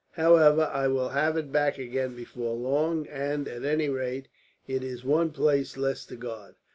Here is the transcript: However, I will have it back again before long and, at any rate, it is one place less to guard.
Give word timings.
However, 0.13 0.63
I 0.73 0.87
will 0.87 1.09
have 1.09 1.37
it 1.37 1.51
back 1.51 1.77
again 1.77 2.15
before 2.15 2.55
long 2.55 3.05
and, 3.05 3.47
at 3.47 3.63
any 3.63 3.87
rate, 3.87 4.29
it 4.65 4.83
is 4.83 5.03
one 5.05 5.29
place 5.29 5.77
less 5.77 6.07
to 6.07 6.15
guard. 6.15 6.55